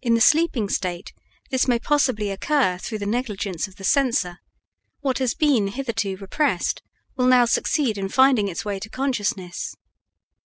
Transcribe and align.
In 0.00 0.14
the 0.14 0.22
sleeping 0.22 0.70
state 0.70 1.12
this 1.50 1.68
may 1.68 1.78
possibly 1.78 2.30
occur 2.30 2.78
through 2.78 2.96
the 3.00 3.04
negligence 3.04 3.68
of 3.68 3.76
the 3.76 3.84
censor; 3.84 4.38
what 5.00 5.18
has 5.18 5.34
been 5.34 5.68
hitherto 5.68 6.16
repressed 6.16 6.80
will 7.16 7.26
now 7.26 7.44
succeed 7.44 7.98
in 7.98 8.08
finding 8.08 8.48
its 8.48 8.64
way 8.64 8.78
to 8.78 8.88
consciousness. 8.88 9.76